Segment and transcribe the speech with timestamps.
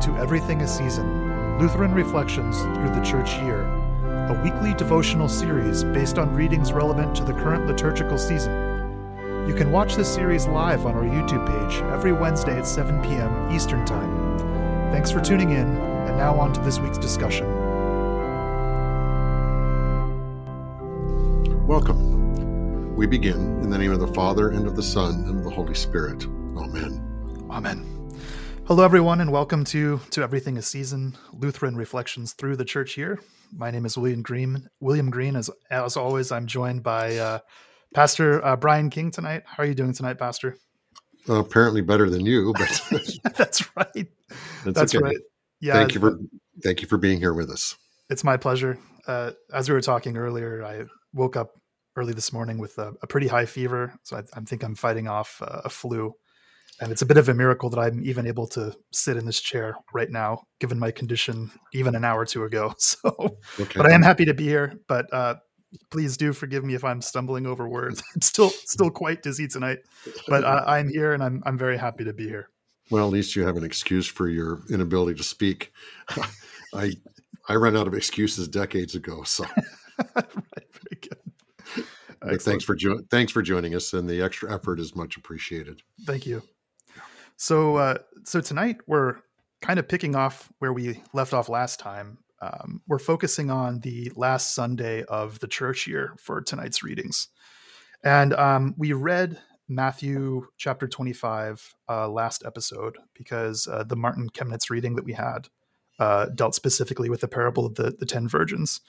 [0.00, 3.66] to Everything a Season Lutheran Reflections Through the Church Year,
[4.30, 8.50] a weekly devotional series based on readings relevant to the current liturgical season.
[9.46, 13.54] You can watch this series live on our YouTube page every Wednesday at 7 p.m.
[13.54, 14.38] Eastern Time.
[14.90, 17.46] Thanks for tuning in, and now on to this week's discussion.
[21.66, 22.96] Welcome.
[22.96, 25.50] We begin in the name of the Father, and of the Son, and of the
[25.50, 26.24] Holy Spirit.
[26.56, 27.46] Amen.
[27.50, 27.89] Amen.
[28.66, 33.18] Hello, everyone, and welcome to to Everything a Season Lutheran Reflections through the Church Year.
[33.52, 34.68] My name is William Green.
[34.78, 37.38] William Green, as as always, I'm joined by uh,
[37.94, 39.42] Pastor uh, Brian King tonight.
[39.46, 40.56] How are you doing tonight, Pastor?
[41.28, 42.80] Apparently better than you, but
[43.36, 44.08] that's right.
[44.64, 45.02] that's, That's okay.
[45.02, 45.16] right.
[45.60, 46.18] Yeah, Thank you for
[46.62, 47.76] thank you for being here with us.
[48.08, 48.78] It's my pleasure.
[49.06, 51.50] Uh, as we were talking earlier, I woke up
[51.96, 55.08] early this morning with a, a pretty high fever, so I, I think I'm fighting
[55.08, 56.14] off uh, a flu.
[56.80, 59.38] And it's a bit of a miracle that I'm even able to sit in this
[59.40, 62.72] chair right now, given my condition even an hour or two ago.
[62.78, 63.10] So,
[63.60, 63.76] Okay.
[63.76, 64.72] but I am happy to be here.
[64.88, 65.34] But uh,
[65.90, 68.02] please do forgive me if I'm stumbling over words.
[68.14, 69.80] I'm still still quite dizzy tonight,
[70.26, 72.48] but uh, I'm here and I'm I'm very happy to be here.
[72.90, 75.72] well, at least you have an excuse for your inability to speak.
[76.74, 76.92] I
[77.48, 79.44] I ran out of excuses decades ago, so
[80.14, 81.18] right, very good.
[81.76, 81.84] but
[82.22, 82.42] Excellent.
[82.42, 85.82] thanks for jo- thanks for joining us, and the extra effort is much appreciated.
[86.06, 86.42] Thank you.
[87.40, 89.16] So, uh, so tonight we're
[89.62, 92.18] kind of picking off where we left off last time.
[92.42, 97.28] Um, we're focusing on the last Sunday of the church year for tonight's readings,
[98.04, 99.38] and um, we read
[99.68, 105.48] Matthew chapter twenty-five uh, last episode because uh, the Martin Chemnitz reading that we had
[105.98, 108.82] uh, dealt specifically with the parable of the the ten virgins,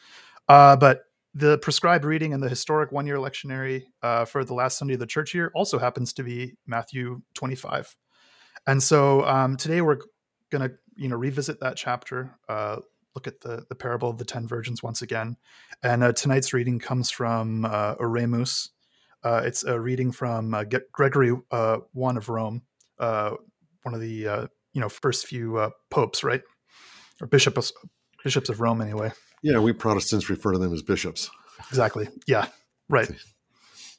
[0.50, 4.78] uh, but the prescribed reading in the historic one year lectionary uh, for the last
[4.78, 7.96] Sunday of the church year also happens to be Matthew 25.
[8.68, 10.00] And so um, today we're
[10.52, 12.78] going to you know revisit that chapter, uh,
[13.16, 15.38] look at the, the parable of the 10 virgins once again.
[15.84, 18.70] And uh, tonight's reading comes from uh, Oremus.
[19.24, 22.64] Uh, it's a reading from uh, Gregory uh, I of Rome,
[23.00, 23.36] uh,
[23.84, 26.42] one of the uh, you know first few uh, popes, right?
[27.22, 27.72] Or bishops,
[28.24, 29.12] bishops of Rome, anyway.
[29.44, 31.30] Yeah, we Protestants refer to them as bishops.
[31.70, 32.08] Exactly.
[32.28, 32.48] Yeah.
[32.90, 33.12] Right.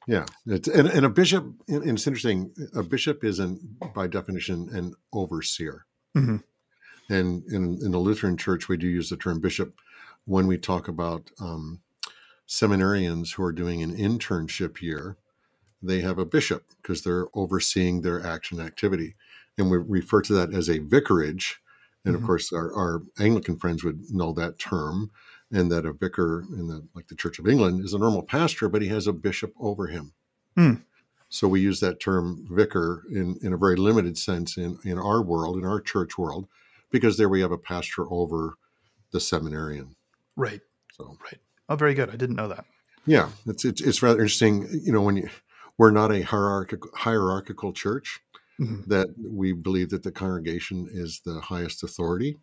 [0.07, 1.45] Yeah, it's, and, and a bishop.
[1.69, 2.53] And it's interesting.
[2.75, 5.87] A bishop is, an, by definition, an overseer.
[6.17, 6.43] Mhm.
[7.09, 9.75] And in, in the Lutheran Church, we do use the term bishop
[10.25, 11.81] when we talk about um,
[12.49, 15.17] seminarians who are doing an internship year.
[15.83, 19.15] They have a bishop because they're overseeing their action activity,
[19.59, 21.61] and we refer to that as a vicarage.
[22.05, 22.19] And Mhm.
[22.19, 25.11] of course, our, our Anglican friends would know that term,
[25.53, 28.69] and that a vicar in the like the Church of England is a normal pastor,
[28.69, 30.13] but he has a bishop over him.
[30.57, 30.75] Hmm.
[31.29, 35.23] So we use that term vicar in, in a very limited sense in, in our
[35.23, 36.47] world, in our church world,
[36.91, 38.55] because there we have a pastor over
[39.13, 39.97] the seminarian.
[40.37, 40.61] Right.
[40.93, 41.41] So right.
[41.71, 42.11] Oh, very good.
[42.11, 42.65] I didn't know that.
[43.07, 44.69] yeah, it's it's, it's rather interesting.
[44.85, 45.29] You know, when you
[45.79, 48.21] we're not a hierarchical hierarchical church,
[48.61, 48.85] Mhm.
[48.87, 52.39] that we believe that the congregation is the highest authority,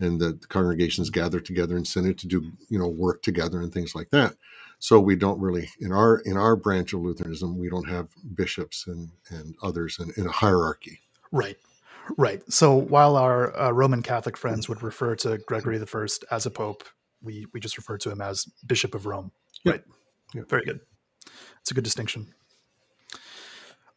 [0.00, 3.72] and that the congregations gather together in synod to do you know work together and
[3.72, 4.34] things like that.
[4.78, 8.86] So we don't really in our in our branch of Lutheranism we don't have bishops
[8.86, 11.00] and and others in, in a hierarchy.
[11.32, 11.58] Right.
[12.16, 12.42] Right.
[12.50, 16.50] So while our uh, Roman Catholic friends would refer to Gregory the First as a
[16.50, 16.84] pope,
[17.22, 19.32] we we just refer to him as Bishop of Rome.
[19.64, 19.72] Yeah.
[19.72, 19.84] Right.
[20.34, 20.42] Yeah.
[20.48, 20.80] Very good.
[21.60, 22.32] It's a good distinction.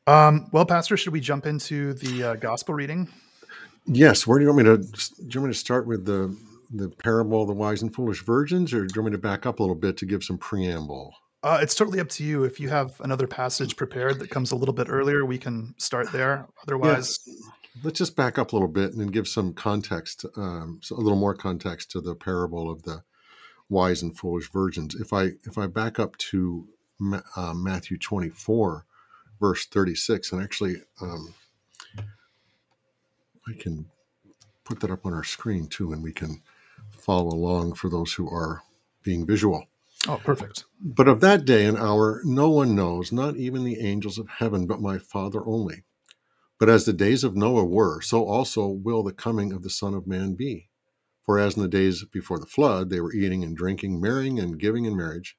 [0.08, 3.08] Um, well, Pastor, should we jump into the uh, gospel reading?
[3.86, 4.26] Yes.
[4.26, 4.78] Where do you want me to?
[4.78, 6.36] Do you want me to start with the
[6.74, 9.46] the parable of the wise and foolish virgins, or do you want me to back
[9.46, 11.14] up a little bit to give some preamble?
[11.44, 12.44] Uh, it's totally up to you.
[12.44, 16.12] If you have another passage prepared that comes a little bit earlier, we can start
[16.12, 16.48] there.
[16.64, 17.20] Otherwise,
[17.84, 20.98] Let's just back up a little bit and then give some context, um, so a
[20.98, 23.04] little more context to the parable of the
[23.70, 24.94] wise and foolish virgins.
[24.94, 26.68] If I if I back up to
[27.36, 28.86] uh, Matthew twenty four,
[29.40, 31.34] verse thirty six, and actually um,
[33.52, 33.86] I can
[34.64, 36.42] put that up on our screen too, and we can
[36.90, 38.64] follow along for those who are
[39.04, 39.68] being visual.
[40.08, 40.66] oh, perfect.
[40.80, 44.68] But of that day and hour no one knows, not even the angels of heaven,
[44.68, 45.84] but my Father only.
[46.60, 49.94] But as the days of Noah were, so also will the coming of the Son
[49.94, 50.70] of Man be.
[51.24, 54.60] For as in the days before the flood, they were eating and drinking, marrying and
[54.60, 55.38] giving in marriage,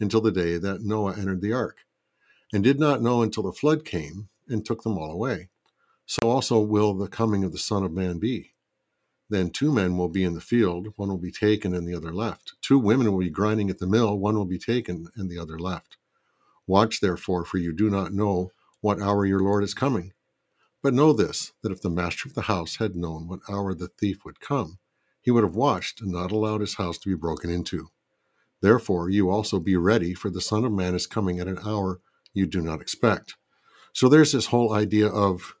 [0.00, 1.84] until the day that Noah entered the ark,
[2.52, 5.48] and did not know until the flood came and took them all away.
[6.06, 8.52] So also will the coming of the Son of Man be.
[9.28, 12.12] Then two men will be in the field, one will be taken and the other
[12.12, 12.54] left.
[12.62, 15.58] Two women will be grinding at the mill, one will be taken and the other
[15.58, 15.96] left.
[16.66, 20.12] Watch therefore, for you do not know what hour your Lord is coming.
[20.80, 23.88] But know this that if the master of the house had known what hour the
[23.88, 24.78] thief would come,
[25.20, 27.88] he would have watched and not allowed his house to be broken into.
[28.60, 32.00] Therefore, you also be ready, for the Son of Man is coming at an hour
[32.32, 33.34] you do not expect.
[33.92, 35.56] So there's this whole idea of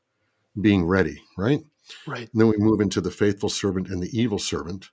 [0.60, 1.60] being ready, right?
[2.06, 2.28] Right.
[2.32, 4.90] And then we move into the faithful servant and the evil servant.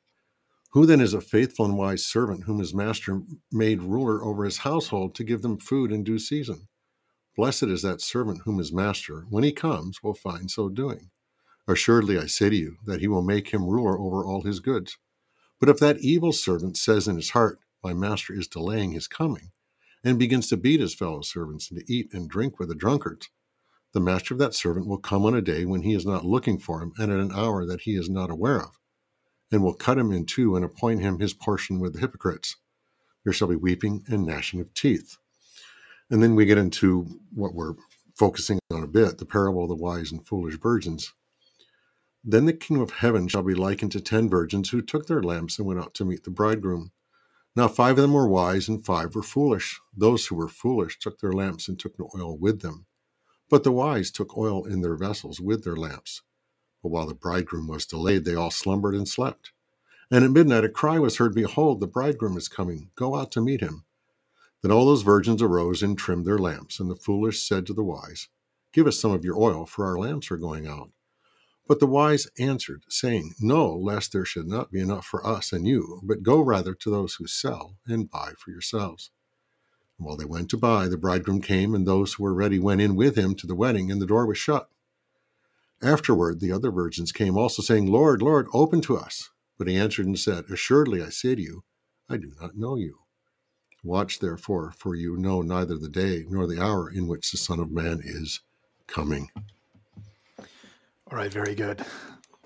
[0.71, 3.21] Who then is a faithful and wise servant whom his master
[3.51, 6.67] made ruler over his household to give them food in due season?
[7.35, 11.09] Blessed is that servant whom his master, when he comes, will find so doing.
[11.67, 14.97] Assuredly, I say to you that he will make him ruler over all his goods.
[15.59, 19.51] But if that evil servant says in his heart, My master is delaying his coming,
[20.03, 23.29] and begins to beat his fellow servants and to eat and drink with the drunkards,
[23.93, 26.57] the master of that servant will come on a day when he is not looking
[26.57, 28.79] for him and at an hour that he is not aware of,
[29.51, 32.55] and will cut him in two and appoint him his portion with the hypocrites.
[33.23, 35.17] There shall be weeping and gnashing of teeth.
[36.09, 37.75] And then we get into what we're
[38.15, 41.13] focusing on a bit the parable of the wise and foolish virgins.
[42.23, 45.57] Then the kingdom of heaven shall be likened to ten virgins who took their lamps
[45.57, 46.91] and went out to meet the bridegroom.
[47.55, 49.79] Now five of them were wise and five were foolish.
[49.95, 52.85] Those who were foolish took their lamps and took no oil with them.
[53.53, 56.23] But the wise took oil in their vessels with their lamps.
[56.81, 59.51] But while the bridegroom was delayed, they all slumbered and slept.
[60.09, 62.89] And at midnight a cry was heard, Behold, the bridegroom is coming.
[62.95, 63.85] Go out to meet him.
[64.63, 66.79] Then all those virgins arose and trimmed their lamps.
[66.79, 68.27] And the foolish said to the wise,
[68.71, 70.89] Give us some of your oil, for our lamps are going out.
[71.67, 75.67] But the wise answered, saying, No, lest there should not be enough for us and
[75.67, 79.11] you, but go rather to those who sell and buy for yourselves.
[80.03, 82.95] While they went to buy, the bridegroom came, and those who were ready went in
[82.95, 84.69] with him to the wedding, and the door was shut.
[85.81, 89.29] Afterward, the other virgins came also, saying, Lord, Lord, open to us.
[89.57, 91.63] But he answered and said, Assuredly I say to you,
[92.09, 92.99] I do not know you.
[93.83, 97.59] Watch therefore, for you know neither the day nor the hour in which the Son
[97.59, 98.39] of Man is
[98.87, 99.29] coming.
[100.37, 101.85] All right, very good.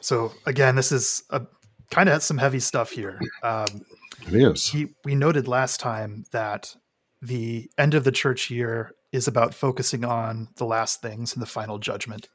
[0.02, 1.44] So again, this is a
[1.92, 3.20] kind of some heavy stuff here.
[3.44, 3.86] Um,
[4.28, 4.68] It is.
[4.68, 6.76] he, we noted last time that
[7.22, 11.48] the end of the church year is about focusing on the last things and the
[11.48, 12.28] final judgment.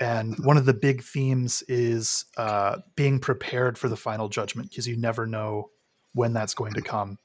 [0.00, 4.88] And one of the big themes is uh, being prepared for the final judgment because
[4.88, 5.70] you never know
[6.12, 7.18] when that's going to come.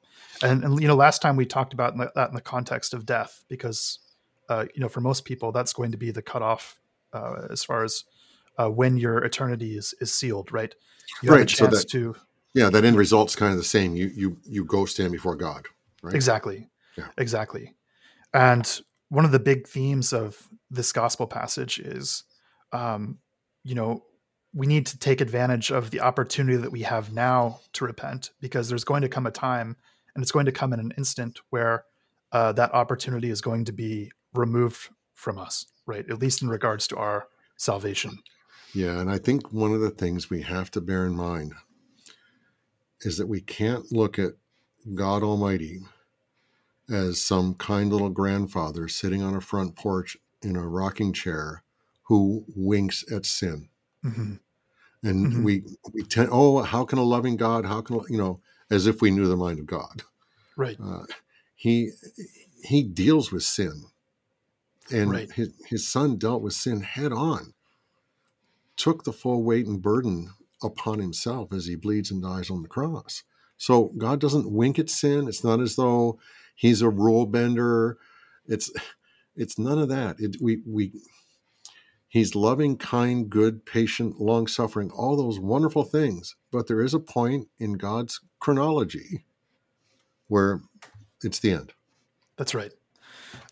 [0.44, 2.94] And, and you know, last time we talked about in the- that in the context
[2.94, 4.00] of death, because
[4.50, 6.80] uh, you know, for most people, that's going to be the cutoff
[7.14, 8.04] uh, as far as
[8.58, 10.74] uh, when your eternity is is sealed, right?
[11.24, 12.16] You Right, so that- to
[12.54, 13.96] Yeah, that end result's kind of the same.
[13.96, 15.68] You you you go stand before God,
[16.04, 16.16] right?
[16.16, 16.70] Exactly.
[16.98, 17.08] Yeah.
[17.18, 17.76] Exactly.
[18.34, 22.24] And one of the big themes of this gospel passage is,
[22.72, 23.20] um,
[23.64, 24.04] you know,
[24.54, 28.70] we need to take advantage of the opportunity that we have now to repent because
[28.70, 29.76] there's going to come a time
[30.16, 31.86] and it's going to come in an instant where
[32.32, 36.10] uh, that opportunity is going to be removed from us, right?
[36.10, 38.18] At least in regards to our salvation.
[38.74, 41.54] Yeah, and I think one of the things we have to bear in mind
[43.02, 44.34] is that we can't look at
[44.94, 45.80] God Almighty
[46.90, 51.64] as some kind little grandfather sitting on a front porch in a rocking chair
[52.04, 53.70] who winks at sin.
[54.04, 54.36] hmm
[55.04, 55.44] And Mhm.
[55.44, 55.64] we
[55.94, 57.66] we tend, oh, how can a loving God?
[57.66, 58.42] How can you know?
[58.70, 60.04] As if we knew the mind of God.
[60.56, 60.78] Right.
[60.80, 61.06] Uh,
[61.56, 61.92] he
[62.64, 63.86] he deals with sin,
[64.92, 65.32] and Right.
[65.32, 67.54] his his son dealt with sin head on.
[68.76, 72.68] Took the full weight and burden upon himself as he bleeds and dies on the
[72.68, 73.24] cross.
[73.58, 75.28] So God doesn't wink at sin.
[75.28, 76.20] It's not as though
[76.58, 77.98] he's a rule bender.
[78.46, 78.70] It's
[79.38, 80.18] it's none of that.
[80.20, 80.92] It, we we
[82.10, 86.36] he's loving, kind, good, patient, long suffering, all those wonderful things.
[86.52, 89.24] But there is a point in God's chronology
[90.28, 90.62] where
[91.24, 91.74] it's the end.
[92.38, 92.72] That's right.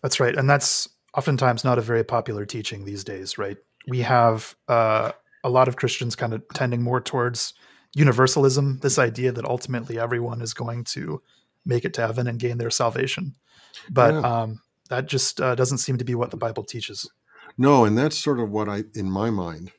[0.02, 0.36] That's right.
[0.36, 3.56] And that's oftentimes not a very popular teaching these days, right?
[3.88, 7.54] We have uh, a lot of Christians kind of tending more towards
[7.94, 11.22] universalism, this idea that ultimately everyone is going to
[11.66, 13.34] make it to heaven and gain their salvation.
[13.90, 14.20] But Yeah.
[14.20, 17.10] um, that just uh, doesn't seem to be what the Bible teaches.
[17.58, 19.72] No, and that's sort of what I, in my mind,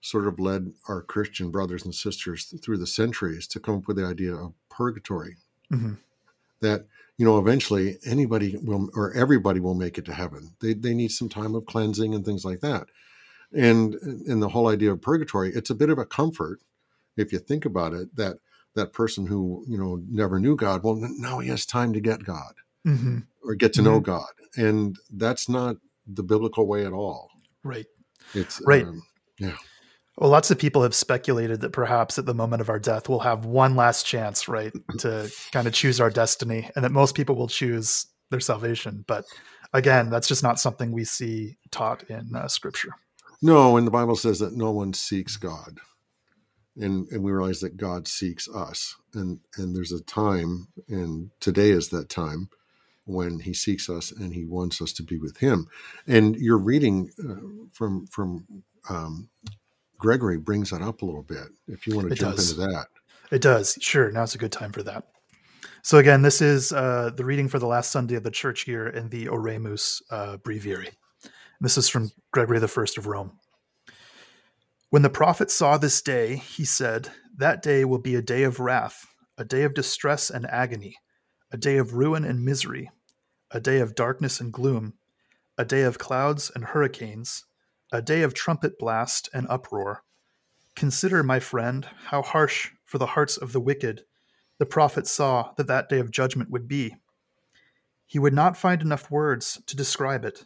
[0.00, 3.96] sort of led our Christian brothers and sisters through the centuries to come up with
[3.98, 5.36] the idea of purgatory.
[5.70, 5.98] Mhm.
[6.60, 6.86] That
[7.18, 10.54] you know, eventually anybody will or everybody will make it to heaven.
[10.60, 12.88] They they need some time of cleansing and things like that.
[13.52, 13.94] And
[14.26, 16.60] in the whole idea of purgatory, it's a bit of a comfort
[17.16, 18.16] if you think about it.
[18.16, 18.38] That
[18.74, 22.24] that person who you know never knew God, well, now he has time to get
[22.24, 22.54] God
[22.86, 23.26] Mhm.
[23.42, 25.76] or get to know God, and that's not
[26.06, 27.30] the biblical way at all.
[27.62, 27.86] Right.
[28.34, 28.86] It's Right.
[28.86, 29.02] Um,
[30.18, 33.20] Well, lots of people have speculated that perhaps at the moment of our death, we'll
[33.20, 37.34] have one last chance, right, to kind of choose our destiny, and that most people
[37.34, 39.04] will choose their salvation.
[39.08, 39.24] But
[39.72, 42.94] again, that's just not something we see taught in uh, Scripture.
[43.40, 45.78] No, and the Bible says that no one seeks God.
[46.76, 48.96] And and we realize that God seeks us.
[49.14, 52.48] And and there's a time, and today is that time
[53.04, 55.66] when he seeks us and he wants us to be with him.
[56.06, 58.46] And your reading uh, from from
[58.88, 59.28] um,
[59.98, 61.48] Gregory brings that up a little bit.
[61.68, 62.52] If you want to It jump does.
[62.52, 62.86] into that,
[63.30, 63.78] It does.
[63.80, 64.10] Sure.
[64.10, 65.08] Now's a good time for that.
[65.84, 68.86] So, again, this is uh, the reading for the last Sunday of the church year
[68.88, 70.90] in the Oremus uh, Breviary.
[71.60, 73.32] This is from Gregory the First of Rome.
[74.92, 78.60] When the prophet saw this day, he said, That day will be a day of
[78.60, 79.06] wrath,
[79.38, 80.98] a day of distress and agony,
[81.50, 82.90] a day of ruin and misery,
[83.50, 84.92] a day of darkness and gloom,
[85.56, 87.46] a day of clouds and hurricanes,
[87.90, 90.02] a day of trumpet blast and uproar.
[90.76, 94.04] Consider, my friend, how harsh for the hearts of the wicked
[94.58, 96.96] the prophet saw that that day of judgment would be.
[98.04, 100.44] He would not find enough words to describe it,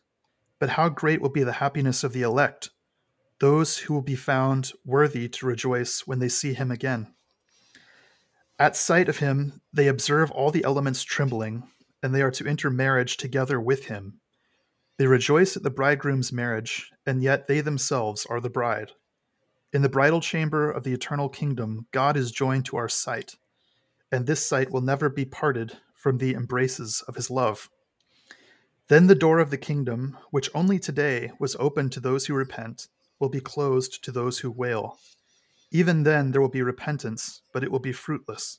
[0.61, 2.71] but how great will be the happiness of the elect,
[3.39, 7.15] those who will be found worthy to rejoice when they see him again.
[8.59, 11.65] At sight of him, they observe all the elements trembling,
[12.03, 14.21] and they are to enter marriage together with him.
[14.99, 18.93] They rejoice at the bridegroom's marriage, and yet they themselves are the bride.
[19.73, 23.37] In the bridal chamber of the eternal kingdom, God is joined to our sight,
[24.11, 27.69] and this sight will never be parted from the embraces of his love.
[28.89, 32.89] Then the door of the kingdom, which only today was open to those who repent,
[33.19, 34.99] will be closed to those who wail.
[35.71, 38.59] Even then there will be repentance, but it will be fruitless.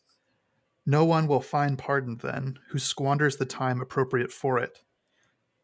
[0.85, 4.79] No one will find pardon then who squanders the time appropriate for it.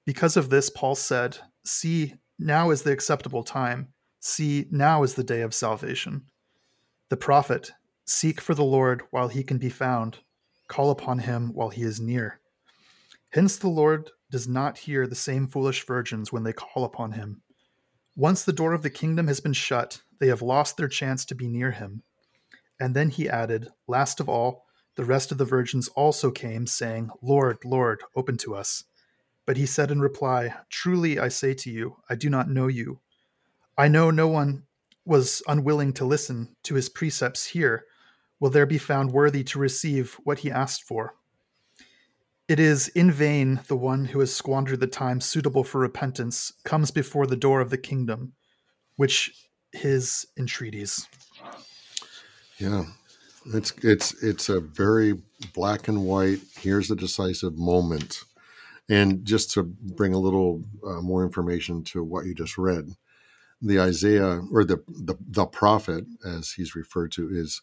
[0.06, 3.94] Because of this, Paul said, See, now is the acceptable time.
[4.20, 6.26] See, now is the day of salvation.
[7.10, 7.72] The prophet,
[8.06, 10.20] Seek for the Lord while he can be found,
[10.68, 12.42] call upon him while he is near.
[13.30, 17.42] Hence the Lord does not hear the same foolish virgins when they call upon him.
[18.16, 21.34] Once the door of the kingdom has been shut, they have lost their chance to
[21.34, 22.04] be near him.
[22.80, 24.66] And then he added, Last of all,
[24.96, 28.84] the rest of the virgins also came, saying, Lord, Lord, open to us.
[29.46, 33.00] But he said in reply, Truly I say to you, I do not know you.
[33.78, 34.64] I know no one
[35.06, 37.86] was unwilling to listen to his precepts here.
[38.40, 41.16] Will there be found worthy to receive what he asked for?
[42.48, 46.92] It is in vain the one who has squandered the time suitable for repentance comes
[46.92, 48.34] before the door of the kingdom,
[48.98, 49.32] which
[49.72, 51.08] his entreaties.
[52.58, 52.84] yeah,
[53.54, 55.22] it's it's it's a very
[55.54, 56.40] black and white.
[56.60, 58.24] Here's a decisive moment,
[58.90, 62.90] and just to bring a little uh, more information to what you just read,
[63.62, 67.62] the Isaiah or the, the the prophet, as he's referred to, is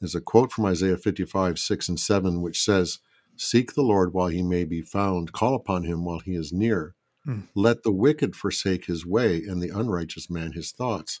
[0.00, 2.98] is a quote from Isaiah 55, 6 and 7, which says,
[3.42, 6.94] Seek the Lord while he may be found, call upon him while he is near.
[7.24, 7.40] Hmm.
[7.56, 11.20] Let the wicked forsake his way, and the unrighteous man his thoughts.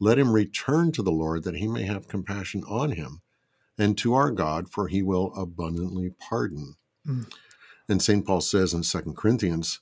[0.00, 3.22] Let him return to the Lord, that he may have compassion on him,
[3.78, 6.74] and to our God, for he will abundantly pardon.
[7.06, 7.22] Hmm.
[7.88, 8.26] And St.
[8.26, 9.80] Paul says in 2 Corinthians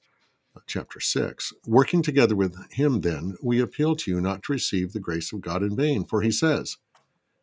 [0.54, 4.92] uh, chapter 6, working together with him, then, we appeal to you not to receive
[4.92, 6.76] the grace of God in vain, for he says,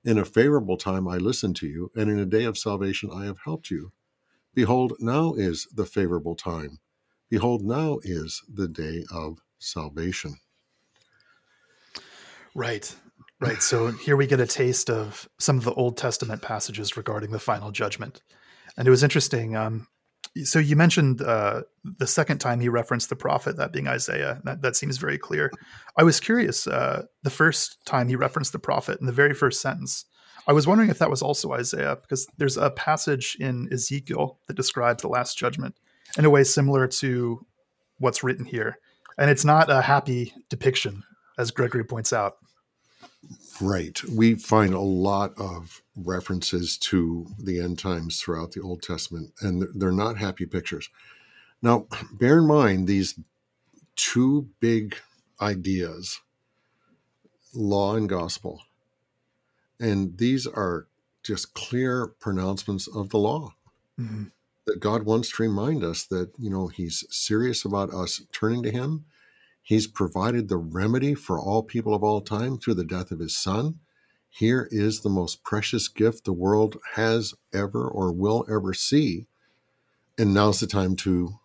[0.06, 3.26] In a favorable time I listened to you, and in a day of salvation I
[3.26, 3.94] have helped you.
[4.58, 6.80] Behold, now is the favorable time.
[7.30, 10.38] Behold, now is the day of salvation.
[12.56, 12.96] Right.
[13.40, 13.62] Right.
[13.62, 17.38] So here we get a taste of some of the Old Testament passages regarding the
[17.38, 18.24] final judgment.
[18.76, 19.56] And it was interesting.
[19.56, 19.86] Um,
[20.44, 24.42] so you mentioned uh, the second time he referenced the prophet, that being Isaiah.
[24.44, 25.52] That, that seems very clear.
[26.00, 29.62] I was curious uh, the first time he referenced the prophet in the very first
[29.62, 30.06] sentence.
[30.48, 34.56] I was wondering if that was also Isaiah, because there's a passage in Ezekiel that
[34.56, 35.76] describes the last judgment
[36.18, 37.46] in a way similar to
[38.00, 38.80] what's written here.
[39.18, 41.04] And it's not a happy depiction,
[41.38, 42.38] as Gregory points out.
[43.60, 44.02] Right.
[44.06, 49.68] We find a lot of references to the end times throughout the Old Testament, and
[49.74, 50.90] they're- not happy pictures.
[51.62, 53.20] Now, bear in mind these
[53.96, 54.96] two big
[55.42, 56.22] ideas
[57.54, 58.62] law and gospel.
[59.80, 60.88] And these are
[61.24, 63.54] just clear pronouncements of the law.
[64.00, 64.32] Mhm.
[64.66, 68.70] that God wants to remind us that, you know, He's serious about us turning to
[68.72, 69.06] Him.
[69.62, 73.36] He's provided the remedy for all people of all time through the death of His
[73.36, 73.80] Son.
[74.30, 79.28] Here is the most precious gift the world has ever or will ever see.
[80.18, 81.40] And now's the time to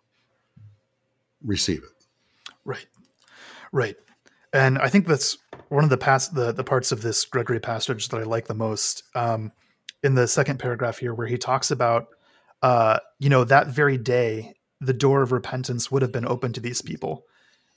[1.41, 2.05] receive it.
[2.65, 2.87] Right.
[3.71, 3.95] Right.
[4.51, 5.37] And I think that's
[5.73, 8.53] one of the past the, the parts of this Gregory passage that I like the
[8.53, 9.03] most.
[9.15, 9.51] Um,
[10.03, 12.07] in the second paragraph here, where he talks about
[12.61, 16.59] uh, you know, that very day the door of repentance would have been open to
[16.59, 17.25] these people.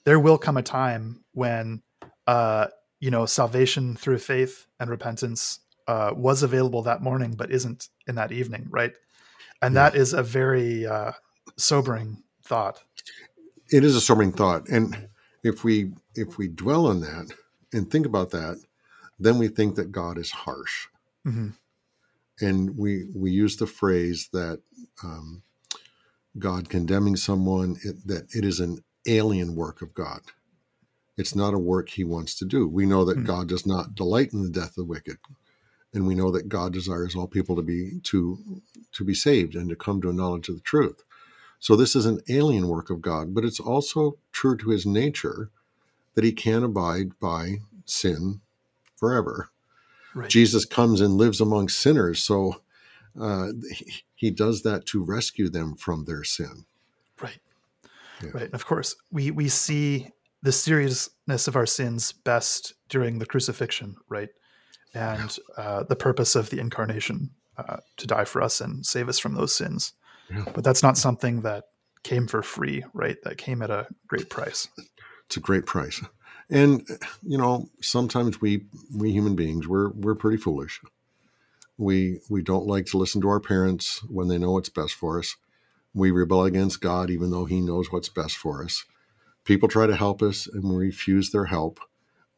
[0.05, 1.83] There will come a time when
[2.26, 2.69] uh,
[3.00, 8.15] you know, salvation through faith and repentance uh, was available that morning, but isn't in
[8.15, 8.93] that evening, right?
[9.62, 9.91] And yeah.
[9.91, 11.12] that is a very uh,
[11.57, 12.83] sobering thought.
[13.71, 15.09] It is a sobering thought, and
[15.43, 17.33] if we if we dwell on that
[17.73, 18.61] and think about that,
[19.18, 20.88] then we think that God is harsh,
[21.26, 21.50] mm-hmm.
[22.40, 24.61] and we we use the phrase that
[25.02, 25.42] um,
[26.38, 30.20] God condemning someone it, that it is an alien work of God.
[31.16, 32.68] It's not a work He wants to do.
[32.68, 33.26] We know that mm-hmm.
[33.26, 35.16] God does not delight in the death of the wicked,
[35.94, 39.68] and we know that God desires all people to be to to be saved and
[39.70, 41.02] to come to a knowledge of the truth.
[41.58, 45.50] So this is an alien work of God, but it's also true to His nature
[46.16, 48.40] that He can't abide by sin
[48.96, 49.50] forever.
[50.14, 50.28] Right.
[50.28, 52.62] Jesus comes and lives among sinners, so
[53.20, 56.64] uh, he, he does that to rescue them from their sin.
[57.20, 57.38] Right.
[58.25, 58.30] Yeah.
[58.32, 58.52] Right.
[58.52, 60.08] Of course, we we see
[60.42, 64.30] the seriousness of our sins best during the crucifixion, right?
[64.94, 69.18] And uh, the purpose of the incarnation uh, to die for us and save us
[69.18, 69.92] from those sins.
[70.30, 70.44] Yeah.
[70.54, 71.64] But that's not something that
[72.02, 73.16] came for free, right?
[73.25, 74.68] That came at a great price.
[75.26, 76.02] It's a great price.
[76.49, 76.87] And
[77.23, 80.80] you know, sometimes we we human beings we're we're pretty foolish.
[81.76, 85.18] We we don't like to listen to our parents when they know what's best for
[85.18, 85.37] us.
[85.92, 88.85] We rebel against God even though He knows what's best for us.
[89.45, 91.80] People try to help us and we refuse their help.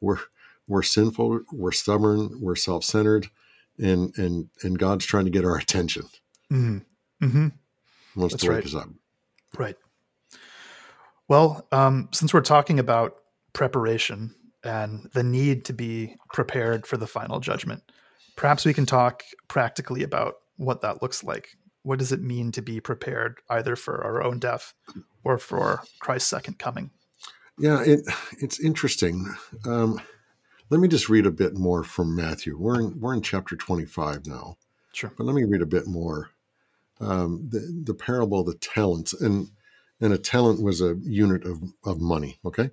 [0.01, 0.21] We're
[0.67, 3.29] we're sinful, we're stubborn, we're self-centered,
[3.79, 6.05] and and and God's trying to get our attention.
[6.51, 7.27] Mm-hmm.
[7.27, 7.49] Mm-hmm.
[8.21, 8.67] Wants That's to wake right.
[8.67, 8.89] us up.
[9.57, 9.77] Right.
[11.29, 13.17] Well, um, since we're talking about
[13.53, 17.83] preparation and the need to be prepared for the final judgment.
[18.37, 21.57] Perhaps we can talk practically about what that looks like.
[21.83, 24.75] What does it mean to be prepared either for our own death
[25.25, 26.91] or for Christ's second coming?
[27.59, 28.01] Yeah, it,
[28.39, 29.35] it's interesting.
[29.65, 30.01] Um,
[30.71, 32.57] let me just read a bit more from Matthew.
[32.59, 34.57] We're in, we're in chapter 25 now.
[34.93, 35.13] Sure.
[35.17, 36.31] But let me read a bit more.
[37.01, 39.51] Um, the, the parable of the talents, and,
[40.01, 42.71] and a talent was a unit of, of money, okay?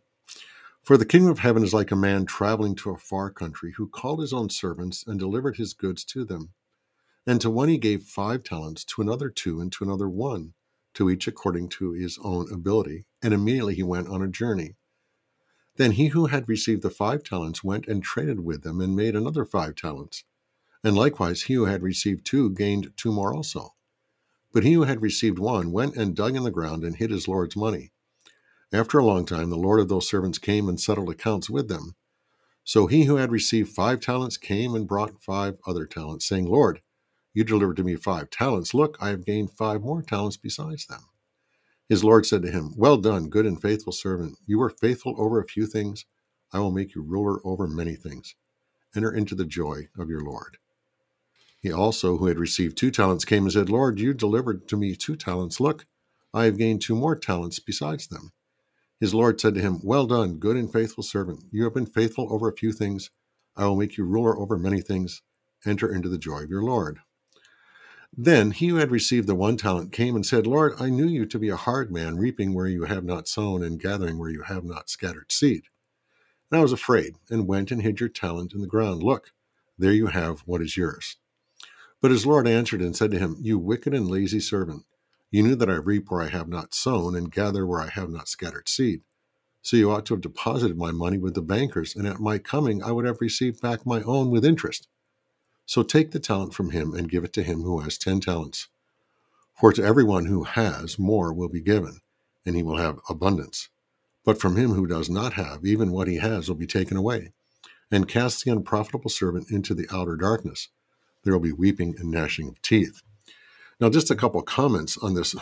[0.83, 3.88] For the kingdom of heaven is like a man traveling to a far country who
[3.88, 6.53] called his own servants and delivered his goods to them.
[7.25, 10.53] And to one he gave five talents, to another two, and to another one,
[10.93, 13.05] to each according to his own ability.
[13.23, 14.75] And immediately he went on a journey.
[15.77, 19.15] Then he who had received the five talents went and traded with them and made
[19.15, 20.23] another five talents.
[20.83, 23.74] And likewise he who had received two gained two more also.
[24.55, 27.27] But he who had received one went and dug in the ground and hid his
[27.27, 27.91] Lord's money.
[28.71, 31.97] After a long time, the Lord of those servants came and settled accounts with them.
[32.63, 36.81] So he who had received five talents came and brought five other talents, saying, Lord,
[37.33, 38.73] you delivered to me five talents.
[38.73, 41.01] Look, I have gained five more talents besides them.
[41.89, 44.37] His Lord said to him, Well done, good and faithful servant.
[44.45, 46.05] You were faithful over a few things.
[46.53, 48.35] I will make you ruler over many things.
[48.95, 50.59] Enter into the joy of your Lord.
[51.65, 54.95] He also, who had received two talents, came and said, Lord, you delivered to me
[54.95, 55.60] two talents.
[55.60, 55.88] Look,
[56.32, 58.34] I have gained two more talents besides them.
[58.99, 61.45] His Lord said to him, Well done, good and faithful servant.
[61.51, 63.10] You have been faithful over a few things.
[63.58, 65.23] I will make you ruler over many things.
[65.65, 66.99] Enter into the joy of your Lord.
[68.15, 71.25] Then he who had received the one talent came and said, Lord, I knew you
[71.25, 74.43] to be a hard man, reaping where you have not sown and gathering where you
[74.43, 75.63] have not scattered seed.
[76.51, 79.01] And I was afraid, and went and hid your talent in the ground.
[79.01, 79.32] Look,
[79.80, 81.17] there you have what is yours.
[82.05, 84.85] But his Lord answered and said to him, You wicked and lazy servant.
[85.31, 88.11] You knew that I reap where I have not sown and gather where I have
[88.11, 89.01] not scattered seed.
[89.63, 92.83] So you ought to have deposited my money with the bankers, and at my coming
[92.83, 94.87] I would have received back my own with interest.
[95.65, 98.67] So take the talent from him and give it to him who has ten talents.
[99.59, 102.01] For to everyone who has, more will be given,
[102.45, 103.69] and he will have abundance.
[104.23, 107.33] But from him who does not have, even what he has will be taken away.
[107.89, 110.69] And cast the unprofitable servant into the outer darkness.
[111.25, 113.01] There will be weeping and gnashing of teeth.
[113.81, 115.35] Now, just a couple comments on this.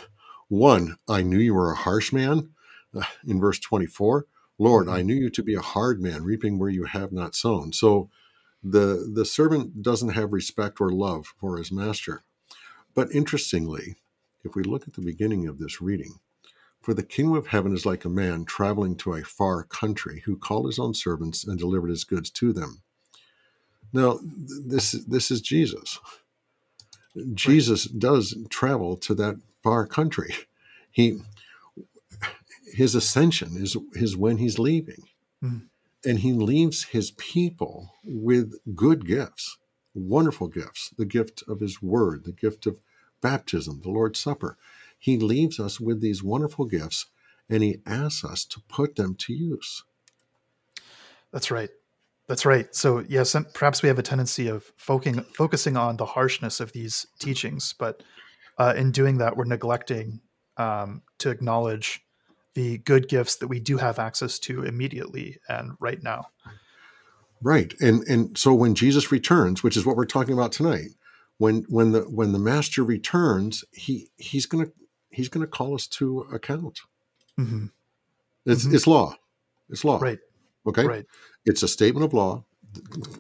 [0.48, 2.50] One, I knew you were a harsh man.
[3.28, 4.26] In verse 24,
[4.58, 7.74] Lord, I knew you to be a hard man, reaping where you have not sown.
[7.74, 8.10] So
[8.64, 12.24] the, the servant doesn't have respect or love for his master.
[12.96, 13.98] But interestingly,
[14.44, 16.20] if we look at the beginning of this reading,
[16.82, 20.38] for the kingdom of heaven is like a man traveling to a far country who
[20.38, 22.84] called his own servants and delivered his goods to them.
[23.94, 26.00] Now, this, this is Jesus.
[27.34, 30.36] Jesus does travel to that far country.
[30.92, 31.22] He
[32.74, 35.04] his ascension is is when he's leaving.
[35.44, 35.68] Mm.
[36.06, 39.58] And he leaves his people with good gifts,
[39.94, 42.80] wonderful gifts, the gift of his word, the gift of
[43.22, 44.58] baptism, the Lord's Supper.
[45.00, 47.08] He leaves us with these wonderful gifts
[47.50, 49.84] and he asks us to put them to use.
[51.32, 51.70] That's right.
[52.28, 52.74] That's right.
[52.74, 57.06] So yes, perhaps we have a tendency of focusing focusing on the harshness of these
[57.20, 58.02] teachings, but
[58.58, 60.22] uh, in doing that, we're neglecting
[60.58, 62.02] um, to acknowledge
[62.54, 66.28] the good gifts that we do have access to immediately and right now.
[67.42, 70.92] Right, and and so when Jesus returns, which is what we're talking about tonight,
[71.40, 74.68] when when the when the Master returns, he he's gonna
[75.10, 76.80] he's gonna call us to account.
[77.38, 77.66] Mm-hmm.
[78.46, 78.76] It's mm-hmm.
[78.76, 79.16] it's law,
[79.70, 80.00] it's law.
[80.00, 80.20] Right.
[80.66, 80.86] Okay.
[80.86, 81.06] Right.
[81.46, 82.46] It's a statement of law.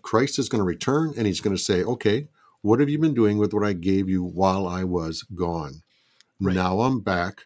[0.01, 2.27] Christ is going to return, and he's going to say, "Okay,
[2.61, 5.83] what have you been doing with what I gave you while I was gone?
[6.39, 6.55] Right.
[6.55, 7.45] Now I'm back.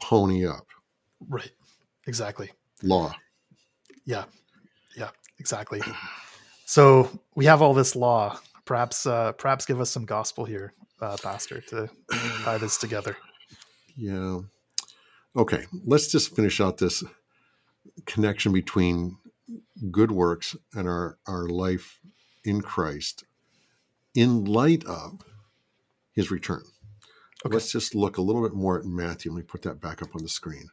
[0.00, 0.66] Pony up."
[1.28, 1.52] Right.
[2.06, 2.50] Exactly.
[2.82, 3.14] Law.
[4.04, 4.24] Yeah.
[4.96, 5.10] Yeah.
[5.38, 5.80] Exactly.
[6.64, 8.38] So we have all this law.
[8.64, 11.90] Perhaps, uh, perhaps give us some gospel here, uh, Pastor, to
[12.44, 13.16] tie this together.
[13.96, 14.40] Yeah.
[15.36, 15.66] Okay.
[15.84, 17.04] Let's just finish out this
[18.06, 19.18] connection between
[19.90, 22.00] good works and our our life
[22.44, 23.24] in Christ
[24.14, 25.20] in light of
[26.12, 26.62] his return.
[27.44, 27.54] Okay.
[27.54, 29.32] Let's just look a little bit more at Matthew.
[29.32, 30.68] Let me put that back up on the screen.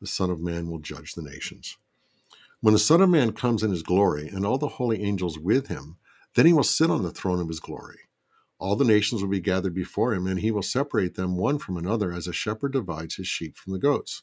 [0.00, 1.76] The Son of Man will judge the nations.
[2.60, 5.68] When the Son of Man comes in his glory and all the holy angels with
[5.68, 5.96] him,
[6.34, 8.00] then he will sit on the throne of his glory.
[8.58, 11.76] All the nations will be gathered before him, and he will separate them one from
[11.76, 14.22] another as a shepherd divides his sheep from the goats.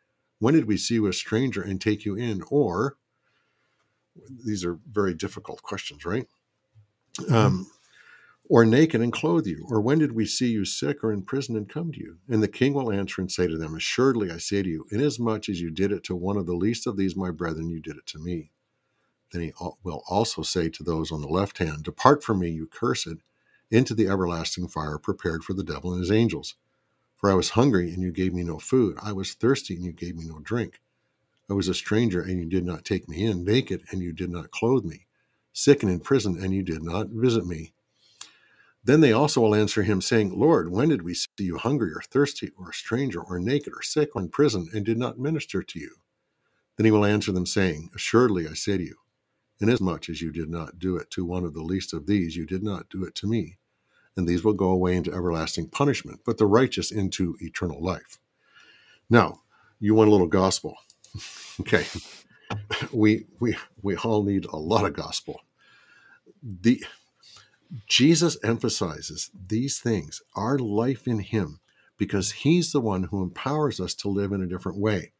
[0.41, 2.41] When did we see you a stranger and take you in?
[2.49, 2.97] Or,
[4.43, 6.27] these are very difficult questions, right?
[7.19, 7.33] Mm-hmm.
[7.33, 7.71] Um,
[8.49, 9.67] or naked and clothe you?
[9.69, 12.17] Or when did we see you sick or in prison and come to you?
[12.27, 15.47] And the king will answer and say to them, Assuredly I say to you, inasmuch
[15.47, 17.97] as you did it to one of the least of these my brethren, you did
[17.97, 18.49] it to me.
[19.31, 22.65] Then he will also say to those on the left hand, Depart from me, you
[22.65, 23.21] cursed,
[23.69, 26.55] into the everlasting fire prepared for the devil and his angels.
[27.21, 28.97] For I was hungry, and you gave me no food.
[28.99, 30.81] I was thirsty, and you gave me no drink.
[31.47, 34.31] I was a stranger, and you did not take me in, naked, and you did
[34.31, 35.05] not clothe me,
[35.53, 37.73] sick and in prison, and you did not visit me.
[38.83, 42.01] Then they also will answer him, saying, Lord, when did we see you hungry, or
[42.01, 45.61] thirsty, or a stranger, or naked, or sick, or in prison, and did not minister
[45.61, 45.97] to you?
[46.75, 48.95] Then he will answer them, saying, Assuredly I say to you,
[49.59, 52.47] inasmuch as you did not do it to one of the least of these, you
[52.47, 53.59] did not do it to me
[54.17, 58.19] and these will go away into everlasting punishment, but the righteous into eternal life.
[59.09, 59.41] Now,
[59.79, 60.75] you want a little gospel.
[61.61, 61.85] okay.
[62.91, 65.41] We we we all need a lot of gospel.
[66.43, 66.83] The
[67.87, 71.61] Jesus emphasizes these things, our life in him,
[71.97, 75.13] because he's the one who empowers us to live in a different way.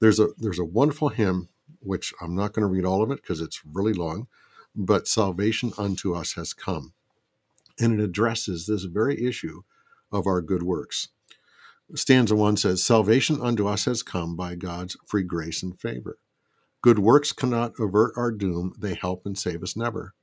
[0.00, 1.48] There's a there's a wonderful hymn
[1.80, 4.26] which I'm not going to read all of it because it's really long,
[4.74, 6.94] but salvation unto us has come
[7.80, 9.62] and it addresses this very issue
[10.12, 11.08] of our good works.
[11.94, 16.18] Stanza 1 says, Salvation unto us has come by God's free grace and favor.
[16.82, 20.14] Good works cannot avert our doom, they help and save us never.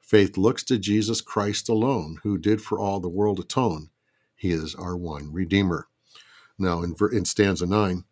[0.00, 3.90] Faith looks to Jesus Christ alone, who did for all the world atone.
[4.34, 5.88] He is our one Redeemer.
[6.58, 8.04] Now, in, in stanza 9,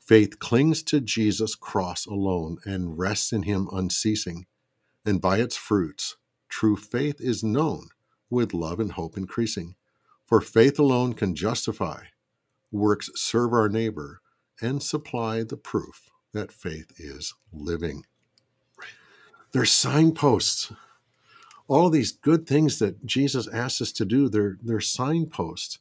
[0.00, 4.46] faith clings to Jesus' cross alone and rests in him unceasing,
[5.04, 6.16] and by its fruits,
[6.48, 7.88] true faith is known
[8.30, 9.74] with love and hope increasing.
[10.26, 12.04] For faith alone can justify,
[12.72, 14.20] works serve our neighbor,
[14.60, 18.04] and supply the proof that faith is living.
[19.52, 20.72] They're signposts.
[21.68, 25.78] All these good things that Jesus asks us to do, they're, they're signposts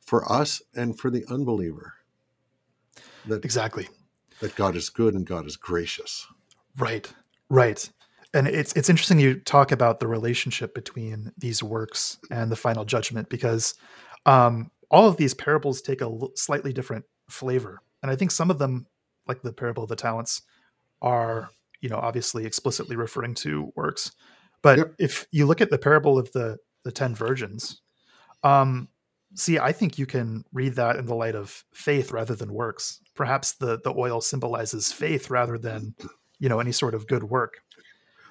[0.00, 1.94] for us and for the unbeliever.
[3.26, 3.88] That, exactly.
[4.40, 6.26] That God is good and God is gracious.
[6.76, 7.12] Right,
[7.48, 7.90] right
[8.34, 12.84] and it's it's interesting you talk about the relationship between these works and the final
[12.84, 13.74] judgment because
[14.26, 18.58] um, all of these parables take a slightly different flavor, and I think some of
[18.58, 18.86] them,
[19.26, 20.42] like the parable of the talents,
[21.02, 24.12] are you know obviously explicitly referring to works.
[24.62, 24.94] But yep.
[24.98, 27.80] if you look at the parable of the the ten virgins,
[28.42, 28.88] um,
[29.34, 33.00] see, I think you can read that in the light of faith rather than works.
[33.14, 35.94] Perhaps the the oil symbolizes faith rather than
[36.38, 37.62] you know any sort of good work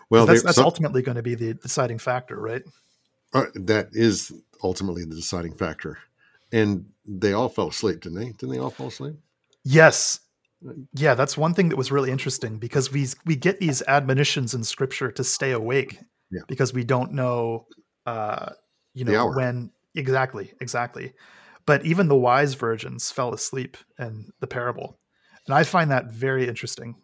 [0.10, 2.64] well, that's, that's ultimately going to be the deciding factor, right?
[3.34, 4.32] Uh, that is
[4.64, 5.98] ultimately the deciding factor.
[6.52, 8.32] And they all fell asleep, didn't they?
[8.32, 9.16] Didn't they all fall asleep?
[9.64, 10.20] Yes.
[10.94, 14.64] Yeah, that's one thing that was really interesting because we we get these admonitions in
[14.64, 16.00] scripture to stay awake
[16.32, 16.42] Yeah.
[16.48, 17.68] because we don't know
[18.06, 18.52] uh
[18.94, 21.14] you know when exactly, exactly.
[21.66, 24.98] But even the wise virgins fell asleep in the parable.
[25.46, 26.96] And I find that very interesting.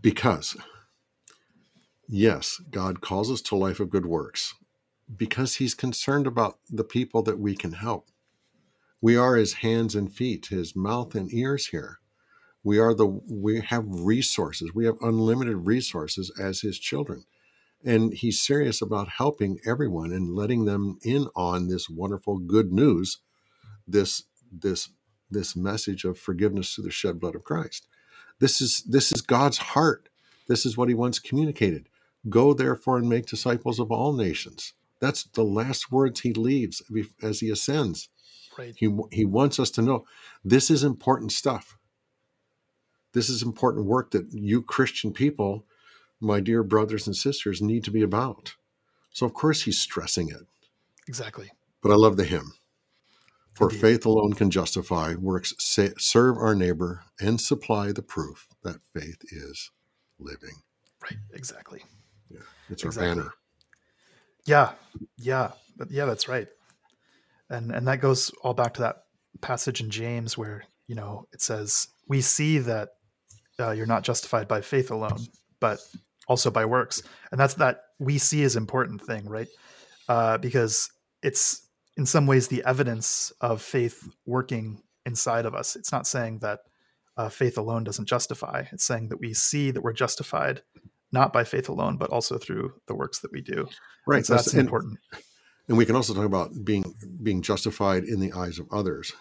[0.00, 0.56] Because,
[2.08, 4.54] yes, God calls us to a life of good works
[5.14, 8.08] because he's concerned about the people that we can help.
[9.00, 11.98] We are his hands and feet, his mouth and ears here.
[12.64, 14.72] We are the we have resources.
[14.74, 17.24] We have unlimited resources as his children.
[17.84, 23.18] And he's serious about helping everyone and letting them in on this wonderful good news,
[23.86, 24.90] this this
[25.30, 27.86] this message of forgiveness through the shed blood of Christ.
[28.40, 30.08] This is this is God's heart.
[30.48, 31.88] This is what he wants communicated.
[32.28, 34.74] Go therefore and make disciples of all nations.
[35.00, 36.82] That's the last words he leaves
[37.22, 38.08] as he ascends.
[38.58, 38.74] Right.
[38.76, 40.04] He he wants us to know
[40.44, 41.78] this is important stuff.
[43.12, 45.64] This is important work that you Christian people,
[46.20, 48.54] my dear brothers and sisters, need to be about.
[49.12, 50.46] So of course he's stressing it.
[51.06, 51.50] Exactly.
[51.82, 52.52] But I love the hymn.
[53.54, 53.80] For Indeed.
[53.80, 59.18] faith alone can justify, works sa- serve our neighbor, and supply the proof that faith
[59.30, 59.70] is
[60.18, 60.62] living.
[61.02, 61.18] Right.
[61.32, 61.82] Exactly.
[62.70, 63.22] It's our Exactly.
[63.22, 63.30] banner.
[64.46, 64.72] Yeah,
[65.16, 65.52] yeah,
[65.88, 66.48] yeah, that's right.
[67.50, 69.04] And and that goes all back to that
[69.40, 72.90] passage in James where you know it says we see that
[73.58, 75.18] uh, you're not justified by faith alone,
[75.60, 75.80] but
[76.28, 79.48] also by works, and that's that we see is important thing, right?
[80.08, 80.90] Uh, because
[81.22, 85.74] it's in some ways the evidence of faith working inside of us.
[85.74, 86.60] It's not saying that
[87.16, 88.64] uh, faith alone doesn't justify.
[88.72, 90.62] It's saying that we see that we're justified
[91.12, 93.68] not by faith alone, but also through the works that we do.
[94.06, 94.18] Right.
[94.18, 94.98] And so that's and, important.
[95.68, 99.12] and we can also talk about being being justified in the eyes of others.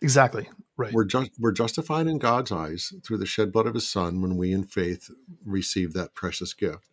[0.00, 0.48] Exactly.
[0.76, 0.92] Right.
[0.92, 4.36] We're just we're justified in God's eyes through the shed blood of His Son when
[4.36, 5.10] we in faith
[5.44, 6.88] receive that precious gift.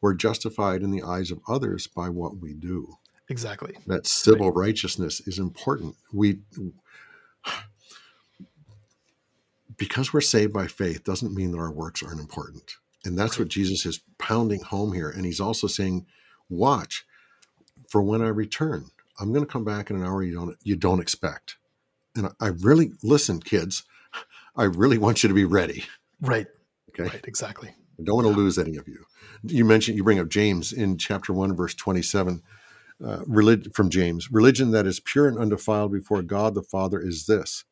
[0.00, 2.96] We're justified in the eyes of others by what we do.
[3.28, 3.76] exactly.
[3.86, 5.96] That civil righteousness is important.
[6.12, 6.40] We
[9.76, 12.76] because we're saved by faith doesn't mean that our works aren't important.
[13.06, 15.08] And that's what Jesus is pounding home here.
[15.08, 16.06] And he's also saying,
[16.50, 17.06] watch
[17.88, 18.86] for when I return.
[19.20, 21.56] I'm going to come back in an hour you don't you don't expect.
[22.16, 23.84] And I really listen, kids.
[24.56, 25.84] I really want you to be ready.
[26.20, 26.46] Right.
[26.90, 27.04] Okay.
[27.04, 27.24] Right.
[27.26, 27.70] Exactly.
[27.70, 29.04] I don't want to lose any of you.
[29.42, 32.42] You mentioned you bring up James in chapter one, verse twenty-seven.
[33.04, 37.26] Uh, relig- from James, religion that is pure and undefiled before God the Father is
[37.26, 37.64] this: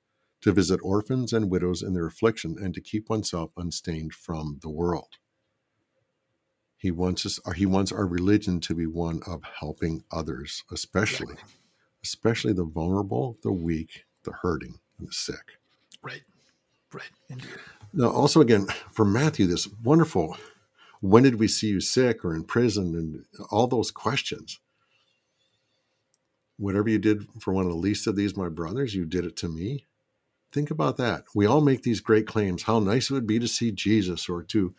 [0.42, 4.70] to visit orphans and widows in their affliction, and to keep oneself unstained from the
[4.70, 5.16] world.
[6.84, 7.40] He wants us.
[7.46, 11.36] Or he wants our religion to be one of helping others, especially,
[12.02, 15.56] especially the vulnerable, the weak, the hurting, and the sick.
[16.02, 16.24] Right.
[16.92, 17.10] Right.
[17.30, 17.48] Indeed.
[17.94, 20.36] Now, also again for Matthew, this wonderful.
[21.00, 24.60] When did we see you sick or in prison, and all those questions.
[26.58, 29.36] Whatever you did for one of the least of these, my brothers, you did it
[29.38, 29.86] to me.
[30.52, 31.24] Think about that.
[31.34, 32.64] We all make these great claims.
[32.64, 34.74] How nice it would be to see Jesus, or to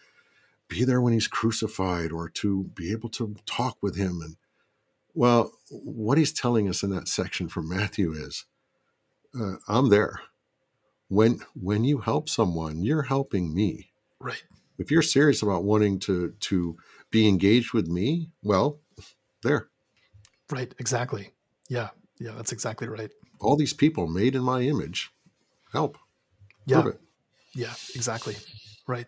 [0.67, 4.21] be there when he's crucified, or to be able to talk with him.
[4.21, 4.35] And
[5.13, 8.45] well, what he's telling us in that section from Matthew is,
[9.39, 10.21] uh, I'm there
[11.07, 14.43] when when you help someone you're helping me Right.
[14.79, 16.77] if you're serious about wanting to to
[17.11, 18.79] be engaged with me well
[19.43, 19.69] there
[20.49, 20.73] Right.
[20.79, 21.31] Exactly.
[21.69, 21.89] Yeah.
[22.19, 22.31] Yeah.
[22.35, 23.11] That's exactly right.
[23.39, 25.11] all these people made in my image
[25.73, 25.97] help
[26.65, 26.91] Yeah.
[27.53, 27.73] Yeah.
[27.93, 28.35] Exactly.
[28.87, 29.05] Right.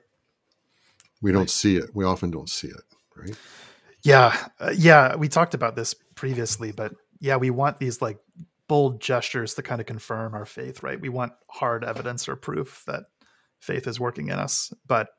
[1.21, 1.49] We don't Right.
[1.49, 2.83] see it we often don't see it
[3.15, 3.37] right
[4.03, 4.35] Yeah.
[4.59, 5.15] Uh, yeah.
[5.15, 8.19] We talked about this previously, but yeah, we want these like
[8.67, 10.99] bold gestures to kind of confirm our faith, right?
[10.99, 13.05] We want hard evidence or proof that
[13.59, 15.09] faith is working in us, but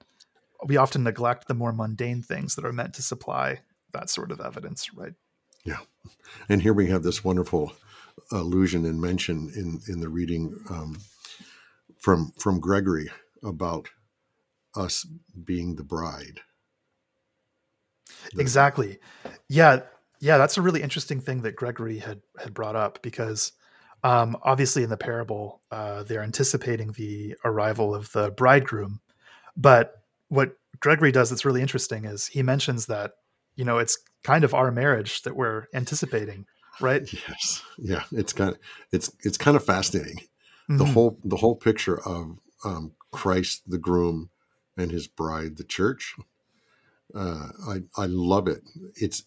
[0.67, 3.61] we often neglect the more mundane things that are meant to supply
[3.93, 5.15] that sort of evidence, right?
[5.65, 5.81] Yeah,
[6.49, 7.73] and here we have this wonderful
[8.33, 10.99] allusion and mention in in the reading um,
[11.99, 13.11] from from gregory
[13.45, 13.89] about
[14.79, 15.07] us
[15.45, 16.41] being the bride
[18.35, 18.99] The- Exactly.
[19.49, 19.81] Yeah,
[20.21, 23.53] yeah, that's a really interesting thing that Gregory had had brought up because
[24.05, 29.01] um, obviously in the parable uh, they're anticipating the arrival of the bridegroom,
[29.57, 33.13] but what Gregory does that's really interesting is he mentions that
[33.57, 36.47] you know it's kind of our marriage that we're anticipating,
[36.81, 37.03] right?
[37.29, 38.59] yes yeah it's kind of
[38.93, 40.19] it's it's kind of fascinating
[40.69, 40.93] the Mhm.
[40.93, 44.31] whole the whole picture of um, Christ the groom
[44.79, 46.15] and his bride the church.
[47.15, 48.63] Uh, I I love it.
[48.95, 49.25] It's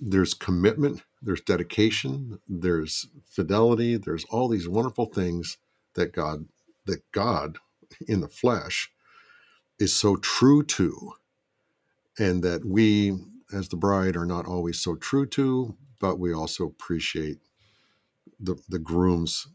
[0.00, 5.58] there's commitment, there's dedication, there's fidelity, there's all these wonderful things
[5.94, 6.46] that God
[6.86, 7.58] that God
[8.08, 8.90] in the flesh
[9.78, 11.12] is so true to,
[12.18, 13.18] and that we,
[13.52, 17.38] as the bride, are not always so true to, but we also appreciate
[18.38, 19.48] the, the groom's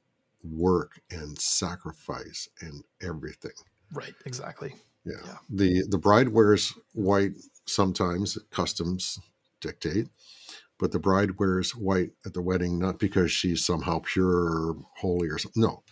[0.43, 3.51] work and sacrifice and everything.
[3.91, 4.75] Right, exactly.
[5.05, 5.13] Yeah.
[5.25, 5.37] Yeah.
[5.49, 7.33] The the bride wears white
[7.65, 9.19] sometimes customs
[9.61, 10.07] dictate,
[10.79, 15.29] but the bride wears white at the wedding not because she's somehow pure or holy
[15.29, 15.61] or something.
[15.61, 15.83] No.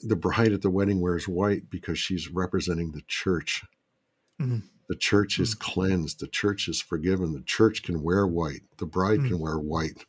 [0.00, 3.64] The bride at the wedding wears white because she's representing the church.
[4.40, 4.62] Mhm.
[4.88, 6.20] The church is cleansed.
[6.20, 7.32] The church is forgiven.
[7.32, 8.62] The church can wear white.
[8.78, 9.28] The bride Mm.
[9.28, 10.04] can wear white,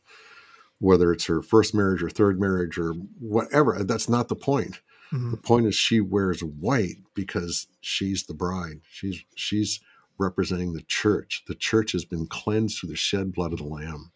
[0.78, 3.82] whether it's her first marriage or third marriage or whatever.
[3.82, 4.80] That's not the point.
[5.12, 5.30] Mhm.
[5.30, 8.80] The point is she wears white because she's the bride.
[8.90, 9.80] She's she's
[10.18, 11.44] representing the church.
[11.46, 14.12] The church has been cleansed through the shed blood of the lamb.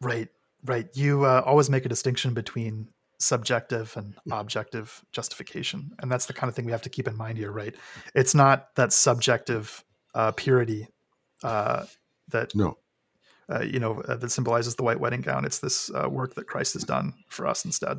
[0.00, 0.28] Right,
[0.64, 0.88] right.
[0.94, 2.88] You uh, always make a distinction between
[3.18, 7.16] subjective and objective justification, and that's the kind of thing we have to keep in
[7.16, 7.74] mind here, right?
[8.14, 10.88] It's not that subjective uh, purity
[11.42, 11.86] uh,
[12.28, 12.78] that No.
[13.50, 15.44] uh, you know uh, that symbolizes the white wedding gown.
[15.44, 17.98] It's this uh, work that Christ has done for us instead.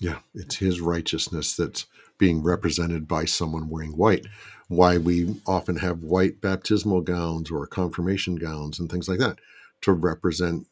[0.00, 1.86] Yeah, it's his righteousness that's
[2.18, 4.26] being represented by someone wearing white.
[4.68, 9.38] Why we often have white baptismal gowns or confirmation gowns and things like that
[9.82, 10.66] to represent,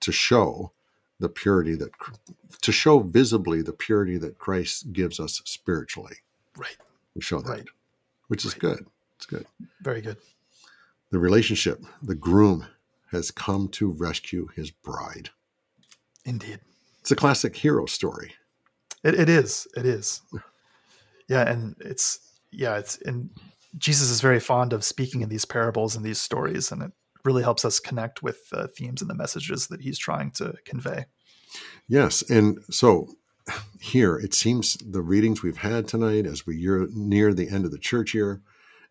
[0.00, 0.72] to show
[1.18, 1.90] the purity that,
[2.62, 6.16] to show visibly the purity that Christ gives us spiritually.
[6.56, 6.76] Right.
[7.14, 7.68] We show that, Right.
[8.28, 8.60] which is Right.
[8.60, 8.86] good.
[9.16, 9.46] It's good.
[9.82, 10.16] Very good.
[11.10, 12.66] The relationship, the groom
[13.10, 15.30] has come to rescue his bride.
[16.24, 16.60] Indeed.
[17.00, 18.32] It's a classic hero story.
[19.02, 19.66] It, it is.
[19.76, 20.22] It is.
[21.28, 22.18] Yeah, and it's
[22.50, 23.30] yeah, it's and
[23.78, 26.92] Jesus is very fond of speaking in these parables and these stories, and it
[27.24, 31.06] really helps us connect with the themes and the messages that he's trying to convey.
[31.88, 33.08] Yes, and so
[33.80, 37.70] here it seems the readings we've had tonight, as we year, near the end of
[37.70, 38.42] the church year,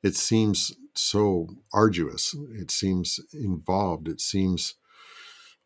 [0.01, 2.35] it seems so arduous.
[2.53, 4.07] It seems involved.
[4.07, 4.75] It seems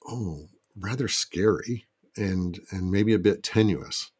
[0.07, 1.85] oh rather scary
[2.17, 4.11] and and maybe a bit tenuous.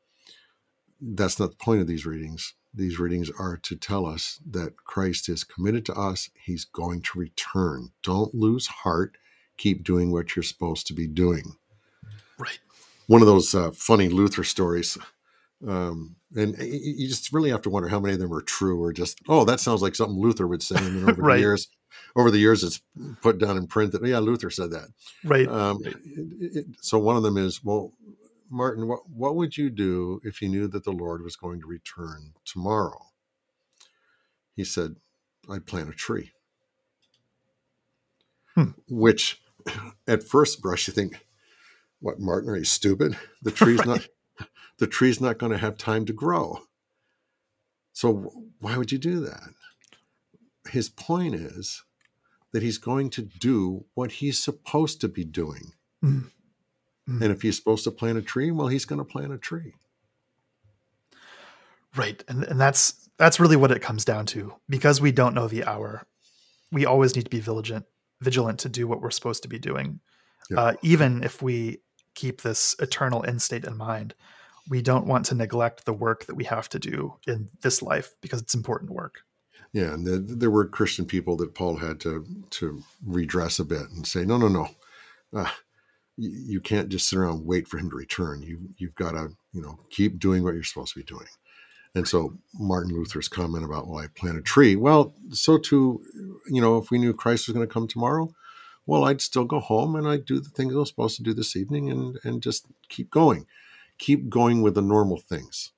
[1.01, 2.53] That's not the point of these readings.
[2.73, 6.29] These readings are to tell us that Christ is committed to us.
[6.43, 7.91] He's going to return.
[8.01, 9.17] Don't lose heart.
[9.58, 11.53] Keep doing what you're supposed to be doing
[12.39, 12.58] Right.
[13.08, 14.97] one of those uh, funny Luther stories.
[15.67, 18.91] Um, and you just really have to wonder how many of them are true or
[18.91, 20.75] just, oh, that sounds like something Luther would say.
[20.75, 21.36] And then over Right.
[21.36, 21.67] the years,
[22.15, 22.82] over the years, it's
[23.21, 24.89] put down in print that, yeah, Luther said that.
[25.23, 25.47] Right.
[25.47, 27.93] Um, it- it- so one of them is, well,
[28.49, 31.65] Martin, what, what would you do if you knew that the Lord was going to
[31.67, 33.08] return tomorrow?
[34.56, 34.97] He said,
[35.49, 36.32] I'd plant a tree.
[38.56, 38.71] Hmm.
[38.88, 39.41] Which
[40.08, 41.25] at first brush, you think,
[41.99, 43.17] what, Martin, are you stupid?
[43.41, 43.88] The tree's Right.
[43.88, 44.08] not
[44.79, 46.60] the tree's not going to have time to grow.
[47.93, 49.49] So why would you do that?
[50.69, 51.84] His point is
[52.52, 55.73] that he's going to do what he's supposed to be doing.
[56.04, 56.32] Mm.
[57.10, 57.21] Mm.
[57.21, 59.73] And if he's supposed to plant a tree, well, he's going to plant a tree.
[61.95, 62.23] Right.
[62.28, 64.54] And and that's that's really what it comes down to.
[64.69, 66.08] Because we don't know the hour,
[66.71, 67.86] we always need to be vigilant
[68.21, 69.99] vigilant to do what we're supposed to be doing.
[70.49, 70.60] Yeah.
[70.60, 71.80] Uh, even if we
[72.15, 74.15] keep this eternal end state in mind,
[74.69, 78.15] we don't want to neglect the work that we have to do in this life
[78.21, 79.21] because it's important work.
[79.73, 83.89] Yeah, and the, there were Christian people that Paul had to to redress a bit
[83.89, 84.69] and say, no, no, no,
[85.36, 85.49] uh,
[86.15, 88.43] you, you can't just sit around wait for him to return.
[88.43, 91.27] You you've got to you know keep doing what you're supposed to be doing.
[91.95, 94.75] And so Martin Luther's comment about, well, I plant a tree.
[94.75, 96.01] Well, so too,
[96.47, 98.33] you know, if we knew Christ was going to come tomorrow,
[98.88, 101.33] well, I'd still go home and I'd do the things I was supposed to do
[101.33, 103.45] this evening and and just keep going,
[103.97, 105.72] keep going with the normal things.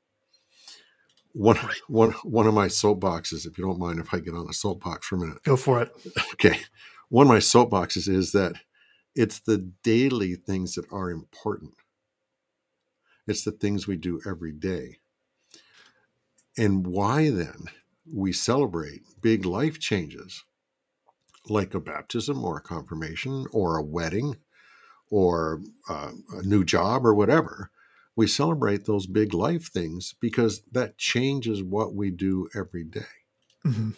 [1.38, 1.58] One,
[1.90, 5.06] one, one of my soapboxes, if you don't mind if I get on a soapbox
[5.06, 5.44] for a minute.
[5.44, 5.92] Go for it.
[6.34, 6.60] Okay.
[7.10, 8.54] One of my soapboxes is that
[9.16, 11.74] it's the daily things that are important.
[13.28, 15.00] It's the things we do every day.
[16.58, 17.66] And why then
[18.10, 20.46] we celebrate big life changes
[21.50, 24.38] like a baptism or a confirmation or a wedding
[25.10, 27.72] or uh, a new job or whatever.
[28.16, 33.02] We celebrate those big life things because that changes what we do every day
[33.64, 33.90] hmm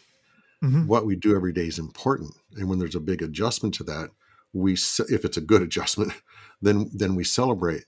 [0.61, 3.83] hmm what we do every day is important and when there's a big adjustment to
[3.83, 4.09] that
[4.53, 6.11] we if it's a good adjustment
[6.61, 7.85] then then we celebrate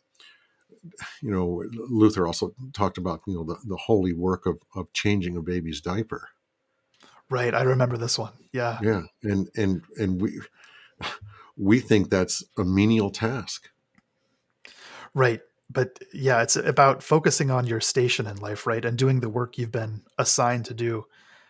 [1.21, 5.35] you know luther also talked about you know the, the holy work of of changing
[5.37, 6.29] a baby's diaper
[7.29, 7.53] Right.
[7.53, 8.33] I remember this one.
[8.51, 8.79] Yeah.
[8.81, 10.39] yeah and and and we
[11.57, 13.69] we think that's a menial task
[15.13, 15.41] Right.
[15.69, 18.83] But yeah, it's about focusing on your station in life, right?
[18.83, 21.05] And doing the work you've been assigned to do.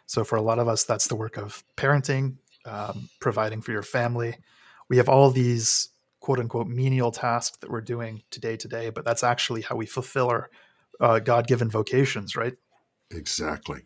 [0.05, 3.83] So for a lot of us, that's the work of parenting, um, providing for your
[3.83, 4.35] family.
[4.89, 5.89] We have all these
[6.19, 10.29] quote unquote menial tasks that we're doing today today, but that's actually how we fulfill
[10.29, 10.49] our
[10.99, 12.55] uh, God given vocations, right?
[13.11, 13.81] Exactly.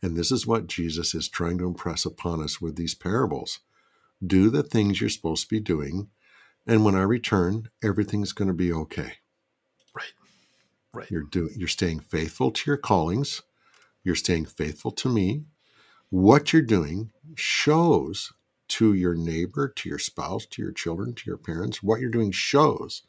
[0.00, 3.60] And this is what Jesus is trying to impress upon us with these parables.
[4.24, 6.08] Do the things you're supposed to be doing.
[6.66, 9.17] And when I return, everything's going to be okay.
[10.98, 11.04] Right.
[11.04, 11.10] Right.
[11.10, 13.42] You're doing you're staying faithful to your callings.
[14.02, 15.44] You're staying faithful to me.
[16.10, 18.32] What you're doing shows
[18.68, 22.32] to your neighbor, to your spouse, to your children, to your parents, what you're doing
[22.32, 23.02] shows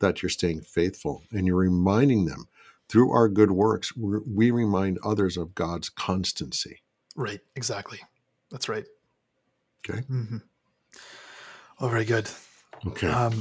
[0.00, 2.46] that you're staying faithful and you're reminding them
[2.88, 6.82] through our good works, we remind others of God's constancy.
[7.16, 8.00] Right, exactly.
[8.50, 8.84] That's right.
[9.88, 10.00] Okay.
[10.02, 10.38] Mm-hmm.
[11.80, 12.28] Oh, very good.
[12.86, 13.08] Okay.
[13.08, 13.40] Um,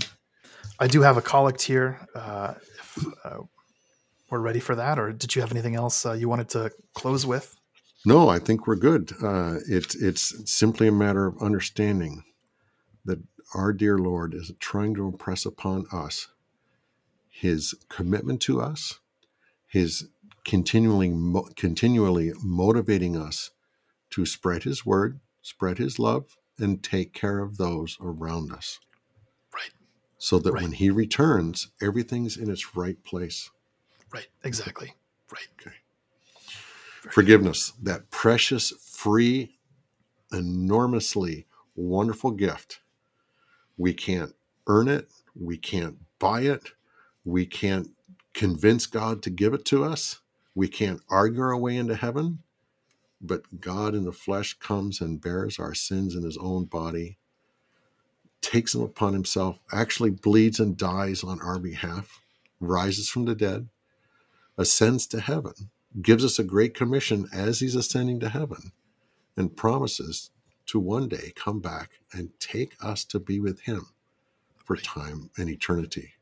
[0.79, 1.99] I do have a collect here.
[2.15, 3.39] Uh, if uh,
[4.33, 7.23] we're ready for that, or did you have anything else uh, you wanted to close
[7.23, 7.55] with?
[8.03, 9.13] No, I think we're good.
[9.21, 12.23] Uh, it's it's simply a matter of understanding
[13.05, 13.19] that
[13.53, 16.29] our dear Lord is trying to impress upon us
[17.29, 18.99] His commitment to us,
[19.67, 20.07] His
[20.43, 21.13] continually
[21.55, 23.51] continually motivating us
[24.09, 28.79] to spread His word, spread His love, and take care of those around us.
[29.53, 29.71] Right.
[30.17, 30.63] So that right.
[30.63, 33.51] when He returns, everything's in its right place.
[34.13, 34.27] Right.
[34.43, 34.93] Exactly.
[35.31, 35.47] Right.
[35.61, 35.71] Okay
[37.11, 39.57] forgiveness, that precious, free,
[40.31, 42.81] enormously wonderful gift.
[43.77, 44.33] We can't
[44.67, 45.09] earn it.
[45.35, 46.71] We can't buy it.
[47.25, 47.89] We can't
[48.33, 50.21] convince God to give it to us.
[50.55, 52.39] We can't argue our way into heaven.
[53.21, 57.17] But God in the flesh comes and bears our sins in his own body,
[58.41, 62.21] takes them upon himself, actually bleeds and dies on our behalf,
[62.59, 63.69] rises from the dead,
[64.57, 65.53] ascends to heaven,
[66.01, 68.71] gives us a great commission as he's ascending to heaven
[69.37, 70.31] and promises
[70.65, 73.87] to one day come back and take us to be with him
[74.63, 76.13] for time and eternity.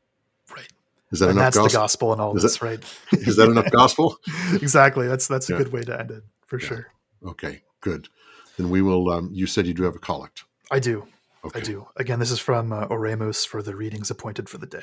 [0.54, 0.68] Right.
[1.10, 1.68] Is that and enough that's gospel?
[1.68, 2.98] the gospel and all is this, that, right?
[3.12, 4.16] is that enough gospel?
[4.54, 5.06] exactly.
[5.06, 5.58] That's that's a Yeah.
[5.58, 6.66] good way to end it for Yeah.
[6.66, 6.86] sure.
[7.26, 8.08] Okay, good.
[8.56, 9.10] Then we will.
[9.10, 10.44] Um, you said you do have a collect.
[10.70, 11.06] I do.
[11.44, 11.60] Okay.
[11.60, 11.86] I do.
[11.96, 14.82] Again, this is from uh, Oremus for the readings appointed for the day.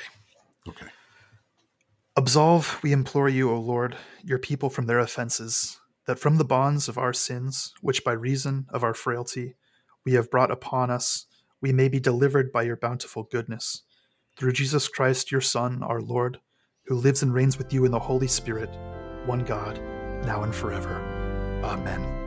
[0.68, 0.88] Okay.
[2.16, 6.90] Absolve, we implore you, O Lord, your people from their offenses, that from the bonds
[6.90, 9.56] of our sins, which by reason of our frailty
[10.06, 11.28] we have brought upon us,
[11.62, 13.84] we may be delivered by your bountiful goodness.
[14.38, 16.40] Through Jesus Christ, your Son, our Lord,
[16.86, 18.70] who lives and reigns with you in the Holy Spirit,
[19.26, 19.80] one God,
[20.26, 21.02] now and forever.
[21.64, 22.19] Amen.